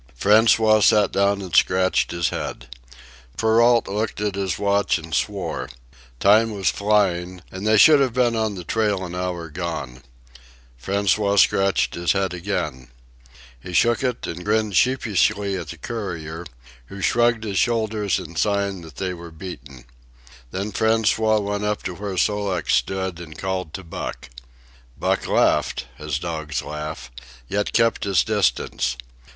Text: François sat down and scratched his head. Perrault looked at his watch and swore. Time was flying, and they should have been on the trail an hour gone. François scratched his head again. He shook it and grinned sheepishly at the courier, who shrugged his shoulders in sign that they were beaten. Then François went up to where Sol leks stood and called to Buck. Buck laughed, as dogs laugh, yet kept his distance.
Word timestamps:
François 0.19 0.81
sat 0.81 1.11
down 1.11 1.43
and 1.43 1.55
scratched 1.55 2.09
his 2.09 2.29
head. 2.29 2.75
Perrault 3.37 3.87
looked 3.87 4.19
at 4.19 4.33
his 4.33 4.57
watch 4.57 4.97
and 4.97 5.13
swore. 5.13 5.69
Time 6.19 6.49
was 6.49 6.71
flying, 6.71 7.43
and 7.51 7.67
they 7.67 7.77
should 7.77 7.99
have 7.99 8.11
been 8.11 8.35
on 8.35 8.55
the 8.55 8.63
trail 8.63 9.05
an 9.05 9.13
hour 9.13 9.47
gone. 9.51 10.01
François 10.83 11.37
scratched 11.37 11.93
his 11.93 12.13
head 12.13 12.33
again. 12.33 12.87
He 13.61 13.73
shook 13.73 14.01
it 14.03 14.25
and 14.25 14.43
grinned 14.43 14.75
sheepishly 14.75 15.55
at 15.55 15.67
the 15.69 15.77
courier, 15.77 16.47
who 16.87 16.99
shrugged 16.99 17.43
his 17.43 17.59
shoulders 17.59 18.17
in 18.17 18.35
sign 18.35 18.81
that 18.81 18.95
they 18.95 19.13
were 19.13 19.29
beaten. 19.29 19.85
Then 20.49 20.71
François 20.71 21.39
went 21.43 21.63
up 21.63 21.83
to 21.83 21.93
where 21.93 22.17
Sol 22.17 22.47
leks 22.47 22.73
stood 22.73 23.19
and 23.19 23.37
called 23.37 23.71
to 23.75 23.83
Buck. 23.83 24.31
Buck 24.97 25.27
laughed, 25.27 25.85
as 25.99 26.17
dogs 26.17 26.63
laugh, 26.63 27.11
yet 27.47 27.71
kept 27.71 28.05
his 28.05 28.23
distance. 28.23 28.97